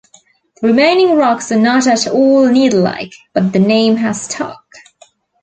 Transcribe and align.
The 0.59 0.67
remaining 0.69 1.15
rocks 1.15 1.51
are 1.51 1.59
not 1.59 1.85
at 1.85 2.07
all 2.07 2.49
needle-like, 2.49 3.13
but 3.33 3.53
the 3.53 3.59
name 3.59 3.97
has 3.97 4.23
stuck. 4.23 4.65